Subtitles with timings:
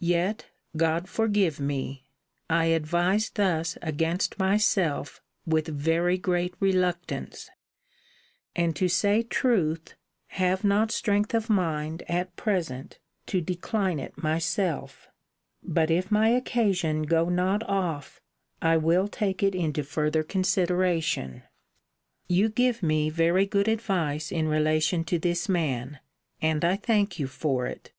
[0.00, 2.04] Yet, God forgive me!
[2.50, 7.48] I advise thus against myself with very great reluctance:
[8.54, 9.94] and, to say truth,
[10.26, 12.98] have not strength of mind, at present,
[13.28, 15.08] to decline it myself.
[15.62, 18.20] But, if my occasion go not off,
[18.60, 21.44] I will take it into further consideration.
[22.28, 25.98] You give me very good advice in relation to this man;
[26.42, 27.90] and I thank you for it.